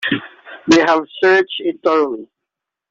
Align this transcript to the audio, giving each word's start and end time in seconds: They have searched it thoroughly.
They 0.67 0.79
have 0.79 1.03
searched 1.21 1.57
it 1.63 1.77
thoroughly. 1.83 2.27